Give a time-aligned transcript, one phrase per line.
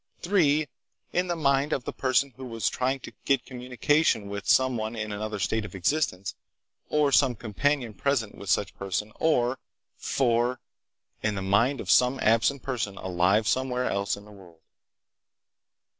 [0.21, 0.65] "3.
[1.13, 4.95] In the mind of the person who was trying to get communication with some one
[4.95, 6.33] in another state of existence,
[6.89, 9.59] or some companion present with such person, or,
[9.97, 10.59] "4.
[11.21, 14.61] In the mind of some absent person alive somewhere else in the world."